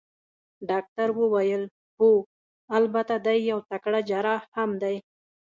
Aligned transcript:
ډاکټر 0.69 1.07
وویل: 1.19 1.63
هو، 1.99 2.09
البته 2.77 3.15
دی 3.25 3.37
یو 3.51 3.59
تکړه 3.69 3.99
جراح 4.09 4.41
هم 4.55 4.69
دی. 4.83 4.95